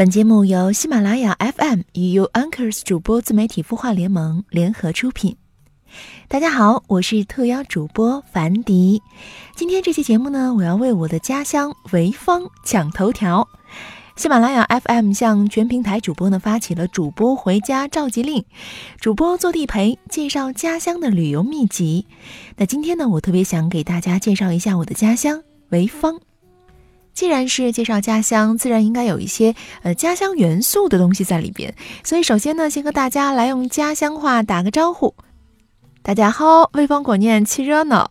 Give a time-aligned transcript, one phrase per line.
[0.00, 5.36] 本节目由喜马拉雅 FM 与 You Anchors 主播自媒体孵化联盟联合出品。
[6.26, 9.02] 大家好，我是特邀主播樊迪。
[9.54, 13.46] 今天这期节目呢，我要为我的家乡潍坊抢头条。
[14.16, 18.42] 喜马拉雅 FM 向全平台主播呢发起了主播回家召集令，
[18.98, 22.06] 主播做地陪，介绍家乡的旅游秘籍。
[22.56, 26.18] 那今天呢，我特别想给大家介绍一下我的家乡潍坊。
[27.20, 31.74] 既然是介绍家乡，自然应该有一些呃家乡元素的东西在里边。
[32.02, 35.14] 所以首先呢，先和大家来用家乡话打个招呼。
[36.00, 38.10] 大家好，潍坊过年气热闹。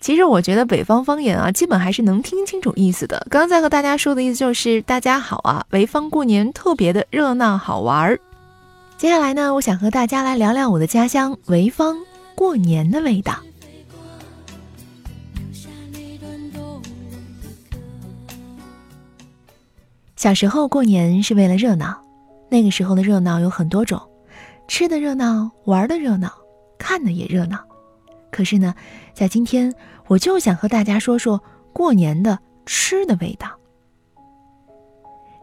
[0.00, 3.26] 其实我觉得北方方言啊，基本还是能听清楚意思的。
[3.28, 8.20] 刚才和大家说的意思就是大家好啊，潍坊过年特别的热闹好玩儿。
[8.96, 11.96] 接下来呢，我想和大家来聊聊我的家乡潍坊
[12.36, 13.34] 过年的味道。
[20.18, 22.02] 小时候过年是为了热闹，
[22.50, 24.02] 那个时候的热闹有很多种，
[24.66, 26.32] 吃的热闹，玩的热闹，
[26.76, 27.64] 看的也热闹。
[28.32, 28.74] 可是呢，
[29.14, 29.72] 在今天，
[30.08, 31.40] 我就想和大家说说
[31.72, 33.48] 过年的吃的味道。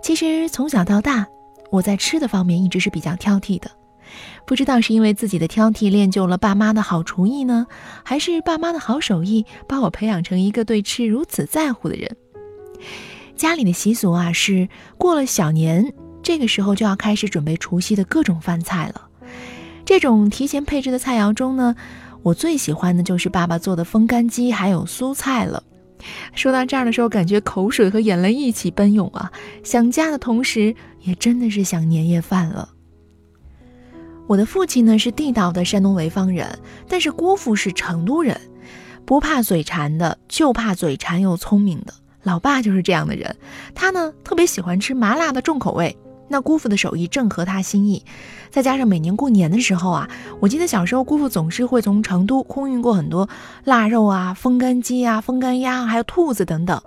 [0.03, 1.25] 其实从小到大，
[1.71, 3.71] 我在吃的方面一直是比较挑剔的，
[4.45, 7.65] 不知道是因为自己的挑剔练就了爸妈的好厨艺呢，
[8.03, 12.17] 还是爸妈的好手艺把我培养成一个对吃如此在乎的人。
[13.35, 19.09] 家里的习俗啊，是过了小年，这个时候就要开始准备除夕的各种饭菜了。
[19.85, 21.75] 这种提前配置的菜肴中呢。
[22.23, 25.61] 我最喜欢的就是爸爸做的风干鸡，还有蔬菜了。
[26.33, 29.31] 说到这儿的时候，感觉口水和眼泪一起奔涌啊！
[29.63, 32.69] 想家的同时，也真的是想年夜饭了。
[34.25, 36.57] 我的父亲呢是地道的山东潍坊人，
[36.89, 38.41] 但是姑父是成都人，
[39.05, 41.93] 不怕嘴馋的，就怕嘴馋又聪明的。
[42.25, 43.33] 老爸就是这样的人，
[43.75, 45.95] 他呢特别喜欢吃麻辣的重口味。
[46.27, 48.03] 那姑父的手艺正合他心意，
[48.49, 50.09] 再加上每年过年的时候啊，
[50.39, 53.29] 我记得小时候姑父总是会从成都空运过很多
[53.63, 56.81] 腊肉啊、风干鸡啊、风干鸭，还有兔子等等。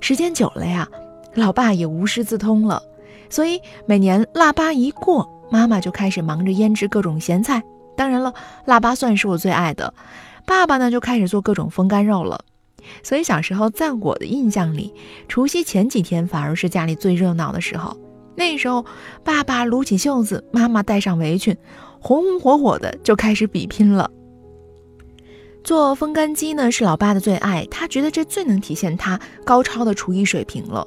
[0.00, 0.88] 时间久了呀，
[1.34, 2.82] 老爸也无师自通了，
[3.30, 7.62] 所以每年腊八一过，妈妈就开始忙着腌制各种咸菜。
[7.96, 9.94] 当然了，腊八蒜是我最爱的，
[10.44, 12.44] 爸爸呢就开始做各种风干肉了。
[13.02, 14.92] 所以小时候在我的印象里，
[15.28, 17.96] 除夕前几天反而是家里最热闹的时候。
[18.34, 18.84] 那时候，
[19.22, 21.56] 爸爸撸起袖子，妈妈戴上围裙，
[22.00, 24.10] 红红火火的就开始比拼了。
[25.64, 30.86] 做风干鸡呢是老爸的最爱，他觉得这最能体现他高超的厨艺水平了。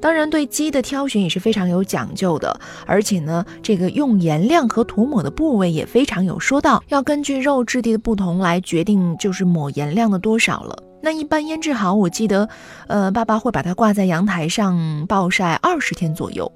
[0.00, 10.76] 当然，对鸡的挑选也是非常有讲究的，而且呢，这个用盐量和涂抹的部位也非常有说道，要根据肉质地的不同来决定，就是抹盐量的多少了。
[11.02, 12.48] 那一般腌制好，我记得，
[12.86, 16.50] 呃，爸爸会把它挂在阳台上暴晒二十天左右。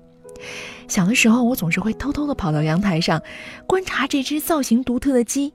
[0.87, 3.23] 小的时候，我总是会偷偷的跑到阳台上，
[3.67, 5.53] 观察这只造型独特的鸡，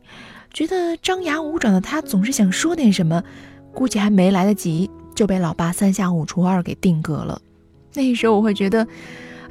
[0.57, 3.23] 觉得张牙舞爪的他总是想说点什么，
[3.75, 7.39] 估计还没来得及就被老爸三下五除二给定格了。
[7.93, 8.87] 那时候我会觉得，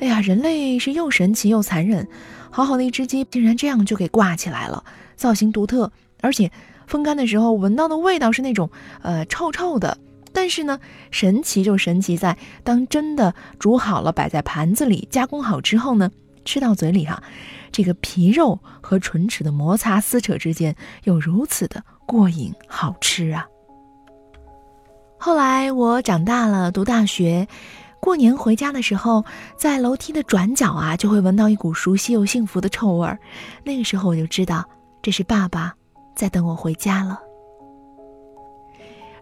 [0.00, 2.08] 哎呀，人类是又神奇又残忍，
[2.50, 4.82] 好好的一只鸡竟然这样就给挂起来了，
[5.14, 6.50] 造型独特，而且
[6.88, 8.68] 风干的时候闻到的味道是那种
[9.02, 9.96] 呃臭臭的。
[10.32, 10.80] 但是呢，
[11.12, 16.10] 神奇就神奇在，当真的煮好了，摆在盘子里，加工好之后呢，
[16.44, 17.22] 吃到嘴里哈，
[17.76, 23.46] 这个皮肉和唇齿的摩擦撕扯之间，又如此的过瘾好吃啊。
[25.18, 27.46] 后来我长大了，读大学，
[28.00, 29.22] 过年回家的时候，
[29.58, 33.18] 在楼梯的转角啊，就会闻到一股熟悉又幸福的臭味儿，
[33.62, 34.64] 那个时候我就知道，
[35.02, 35.74] 这是爸爸
[36.14, 37.20] 在等我回家了。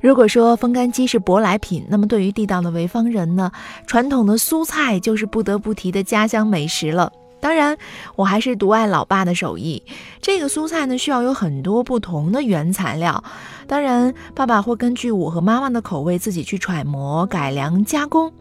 [0.01, 3.51] 如果说风干鸡是舶来品，那么对于地道的潍坊人呢，
[3.85, 7.11] 传统的蔬菜就是不得不提的家乡美食了。
[7.45, 7.77] 当然，
[8.17, 9.83] 我还是独爱老爸的手艺。
[10.23, 13.23] 这个蔬菜呢，需要有很多不同的原材料。
[13.67, 18.33] 当然，爸爸会根据我和妈妈的口味自己去揣摩、改良、加工。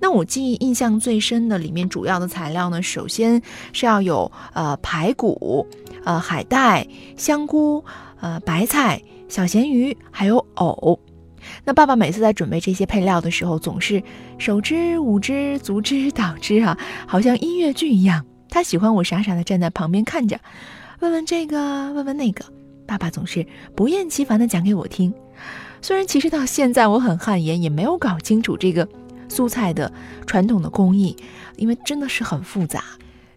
[0.00, 3.40] 那我记忆印象最深的里面主要的材料呢，首先
[3.72, 5.64] 是要有呃排骨、
[6.02, 6.84] 呃海带、
[7.16, 7.84] 香菇、
[8.20, 9.00] 呃白菜。
[9.28, 10.98] 小咸鱼还有藕，
[11.64, 14.02] 那爸爸每次在准备这些配料的时候，总是
[14.38, 16.76] 手之舞之足之蹈之啊，
[17.06, 18.26] 好像音乐剧一样。
[18.50, 20.38] 他喜欢我傻傻的站在旁边看着，
[21.00, 22.44] 问问这个，问问那个。
[22.86, 25.14] 爸爸总是不厌其烦的讲给我听。
[25.80, 28.88] 虽然其实到现在我很汗颜，也没有搞清楚这个
[29.28, 29.92] 蔬菜的
[30.26, 31.16] 传统的工艺，
[31.56, 32.82] 因为真的是很复杂。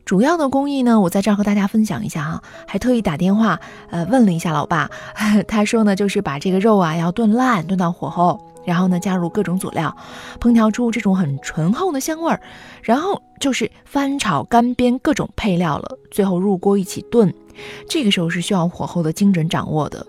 [0.05, 3.59] 主要的工艺呢，我在这儿和大家分享一下哈，还特意打电话
[3.91, 4.89] 呃问了一下老爸，
[5.47, 9.95] 他说呢就是把这个肉啊要炖烂，炖到火候，然后呢，加入各种佐料，
[10.39, 12.39] 烹调出这种很醇厚的香味儿，
[12.81, 17.33] 然后就是翻炒干煸各种配料了，最后入锅一起炖。
[17.87, 20.05] 这个时候是需要火候的精准掌握的。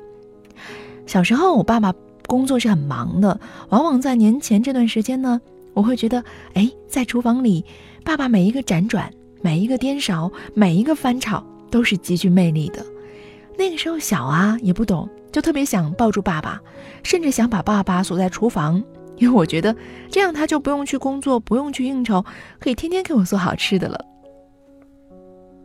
[1.07, 1.93] 小时候，我爸爸
[2.27, 5.41] 工作是很忙的，往往在年前这段时间呢，
[5.75, 6.25] 我会觉得，
[6.55, 7.65] 哎，在厨房里，
[8.03, 9.11] 爸爸每一个辗转，
[9.43, 12.85] 每一个颠勺，每一个翻炒，都是极具魅力的。
[13.59, 15.09] 那个时候小啊，也不懂。
[15.35, 16.61] 就特别想抱住爸爸，
[17.03, 18.81] 甚至想把爸爸锁在厨房，
[19.17, 19.75] 因为我觉得
[20.09, 22.25] 这样他就不用去工作，不用去应酬，
[22.61, 23.99] 可以天天给我做好吃的了。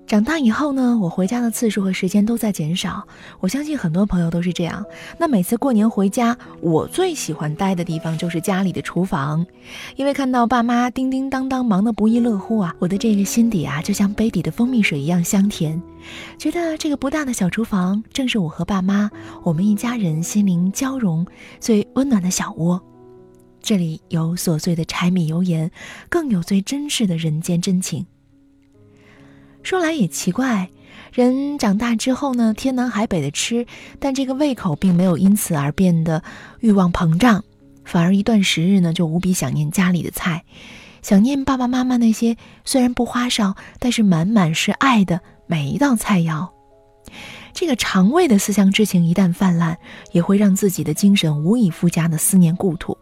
[0.09, 3.07] 长大以后呢，我回家的次数和时间都在减少。
[3.41, 4.83] 我相信很多朋友都是这样。
[5.19, 9.45] 那每次过年回家，我最喜欢待的地方就是家里的厨房，
[9.97, 15.79] 因为看到爸妈叮叮当当忙得不亦乐乎啊，我的这个心底啊，就像杯底的蜂蜜水一样香甜。
[16.39, 19.11] 觉得这个不大的小厨房，正是我和爸妈
[19.43, 21.23] 我们一家人心灵交融
[21.59, 22.81] 最温暖的小窝。
[23.61, 25.69] 这里有琐碎的柴米油盐，
[26.09, 28.07] 更有最真实的人间真情。
[29.61, 30.69] 说来也奇怪，
[31.11, 33.65] 人长大之后呢，天南海北的吃，
[33.99, 36.23] 但这个胃口并没有因此而变得
[36.59, 37.43] 欲望膨胀，
[37.83, 40.43] 反而一段时日呢，就无比想念家里的菜，
[41.01, 42.35] 想念爸爸妈妈那些
[42.65, 46.49] 虽然不花哨，但是满满是爱的每一道菜肴。
[47.53, 49.77] 这个肠胃的思乡之情一旦泛滥，
[50.11, 52.97] 也会让自己的精神无以复加的思念故土。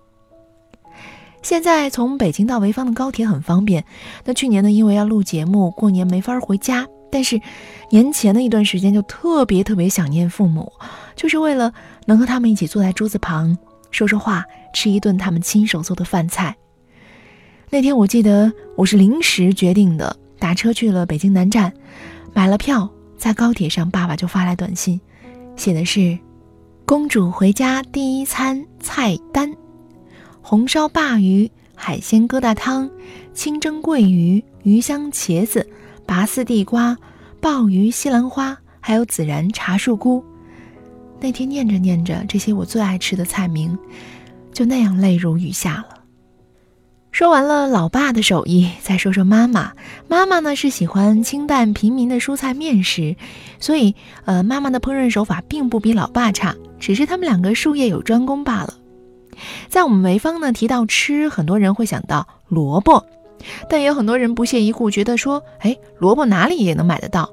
[1.41, 3.83] 现在从北京到潍坊的高铁很方便。
[4.25, 6.85] 那去年呢，因为要录节目，过年没法回家。
[7.09, 7.39] 但是
[7.89, 10.69] 年前的一段时间就特别特别想念父母，
[11.15, 11.71] 就是为了
[12.05, 13.57] 能和他们一起坐在桌子旁
[13.91, 14.43] 说说话，
[14.73, 16.53] 吃一顿他们亲手做的饭菜。
[17.69, 21.71] 那天我记得我是临时决定的，打车去了北京南站，
[22.33, 24.99] 买了票，在高铁上，爸爸就发来短信，
[25.55, 26.17] 写的是
[26.85, 29.49] ：“公主回家第一餐菜单。”
[30.49, 32.89] 红烧鲅鱼、海鲜疙瘩汤、
[33.33, 35.67] 清蒸桂鱼、鱼香茄子、
[36.05, 36.97] 拔丝地瓜、
[37.41, 40.23] 鲍鱼西兰花，还有孜然茶树菇。
[41.19, 43.77] 那天念着念着这些我最爱吃的菜名，
[44.53, 45.99] 就那样泪如雨下了。
[47.11, 49.73] 说完了老爸的手艺，再说说妈妈。
[50.07, 53.17] 妈妈呢是喜欢清淡平民的蔬菜面食，
[53.59, 58.73] 所以呃，妈妈的烹饪手法并不比老爸差，只是他们两个术业有专攻罢了。
[59.69, 63.05] 在我们潍坊呢，提到吃，很多人会想到萝卜，
[63.69, 67.31] 但也有很多人不屑一顾，觉得说，哎，萝卜哪里也能买得到。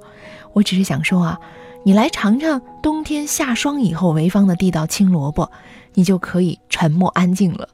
[0.53, 1.41] 我只是想说啊，
[1.85, 5.51] 你来尝尝冬天下霜以后潍坊的地道青萝卜，
[5.95, 7.69] 你就可以沉默安静了。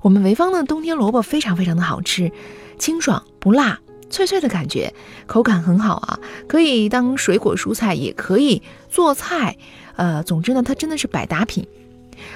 [0.00, 2.32] 我们潍坊的冬天萝卜非常非常的好吃，
[2.78, 3.78] 清爽不辣，
[4.08, 4.94] 脆脆的感觉，
[5.26, 6.18] 口感很好啊，
[6.48, 9.56] 可以当水果蔬菜，也可以做菜，
[9.96, 11.66] 呃，总之呢，它真的是百搭品。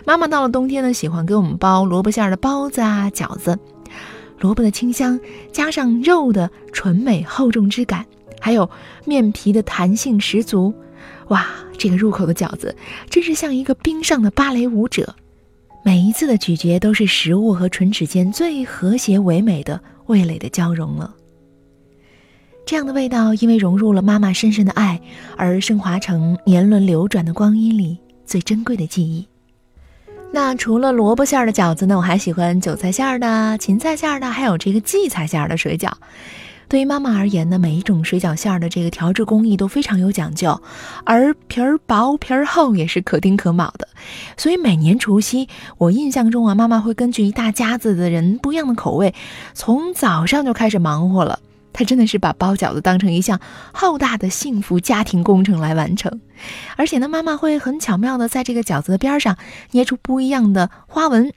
[0.05, 3.59] 妈妈到了冬天呢，喜欢给我们包萝卜馅儿的包子啊、饺子。
[4.39, 5.21] 萝卜的清香，
[5.53, 8.07] 加上肉的纯美厚重之感，
[8.41, 8.69] 还有
[9.05, 10.73] 面皮的弹性十足，
[11.29, 11.47] 哇，
[11.77, 12.75] 这个入口的饺子
[13.11, 15.15] 真是像一个冰上的芭蕾舞者。
[15.85, 21.15] 每一次的咀嚼都是食物和唇齿间最和谐唯美的味蕾的交融了。
[22.67, 25.01] 这样的味道，因为融入了妈妈深深的爱，
[25.37, 29.27] 而升华成年轮流转的光阴里最珍贵的记忆。
[30.33, 35.91] 那除了萝卜馅儿的饺子呢，我还喜欢韭菜馅儿的、芹菜馅儿的，还有这个荠菜馅儿的水饺。
[36.69, 40.63] 对于妈妈而言呢，每一种水饺馅儿的这个调制工艺都非常有讲究，
[41.05, 43.89] 而皮儿薄皮儿厚也是可丁可卯的。
[44.37, 49.13] 所以每年除夕，我印象中啊，妈妈会根据一大家子的人不一样的口味，
[49.53, 51.41] 从早上就开始忙活了。
[51.73, 53.41] 他真的是把包饺子当成一项
[53.73, 56.21] 浩大的幸福家庭工程来完成，
[56.77, 59.37] 而且呢，妈妈会很巧妙的在这个饺子的边上
[59.71, 61.33] 捏出不一样的花纹。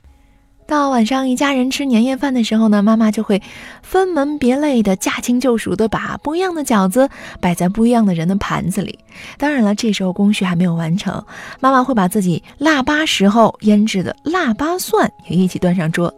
[0.66, 3.42] 到晚上一家人吃年夜饭的时候呢，妈妈就会
[3.82, 7.10] 分门别类的驾轻就熟的把不一样的饺子
[7.42, 8.98] 摆在不一样的人的盘子里。
[9.38, 11.24] 当然了，这时候工序还没有完成，
[11.60, 16.12] 妈妈会把自己腊八时候腌制的腊八蒜也一起端上桌。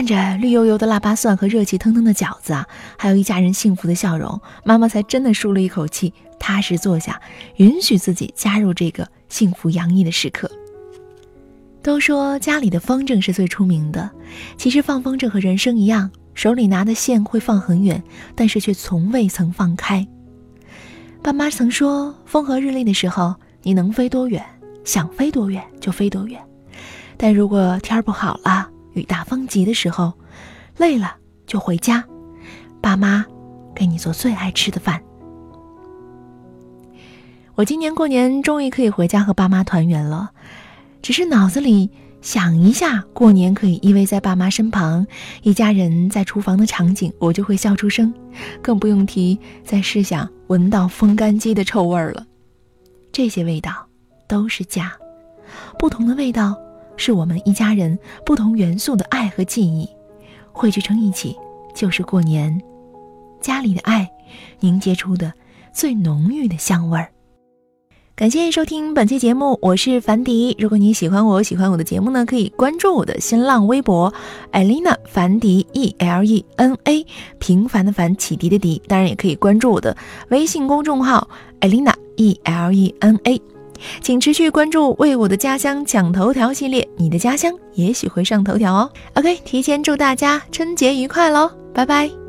[0.00, 2.66] 看着绿油油的腊八蒜和热气腾腾的饺子啊，
[2.96, 7.20] 还有一家人幸福的笑容，妈妈才真的舒了一口气，踏实坐下，
[7.56, 10.50] 允许自己加入这个幸福洋溢的时刻。
[11.82, 14.10] 都说家里的风筝是最出名的，
[14.56, 18.02] 其实放风筝和人生一样，手里拿的线会放很远，
[18.34, 20.08] 但是却从未曾放开。
[21.22, 24.42] 爸妈曾说，风和日丽的时候，你能飞多远，
[24.82, 26.40] 想飞多远就飞多远，
[27.18, 28.66] 但如果天儿不好了。
[29.00, 30.12] 雨大风急的时候，
[30.76, 31.16] 累了
[31.46, 32.04] 就回家，
[32.80, 33.24] 爸妈
[33.74, 35.02] 给你做最爱吃的饭。
[37.54, 40.30] 我今年过年终于可以回家和爸妈团圆了，
[41.02, 41.90] 只是脑子里
[42.22, 45.06] 想一下过年可以依偎在爸妈身旁，
[45.42, 48.12] 一家人在厨房的场景，我就会笑出声。
[48.62, 52.24] 更不用提再试想闻到风干鸡的臭味了。
[53.12, 53.88] 这些味道
[54.28, 54.92] 都是家，
[55.78, 56.56] 不同的味道
[57.00, 59.88] 是我们一家人不同元素的爱和记忆，
[60.52, 61.34] 汇聚成一起
[61.74, 62.60] 就是过年。
[63.40, 64.06] 家里的爱
[64.60, 65.32] 凝结出的
[65.72, 67.10] 最浓郁的香味儿。
[68.14, 70.54] 感谢收听本期节目，我是樊迪。
[70.58, 74.12] 如果你喜欢我喜欢我的节目呢，可以关注我的新浪微博
[74.50, 77.06] 艾琳娜樊迪 E L E N A
[77.38, 79.96] 平凡的凡启迪的迪，当然也可以关注我的
[80.28, 81.26] 微信公众号
[81.60, 83.40] 艾琳娜 E L E N A，
[84.02, 88.90] 请持续关注为我的家乡抢头条系列，你的家乡也许会上头条哦。
[89.14, 92.19] OK，提前祝大家春节愉快喽，拜拜。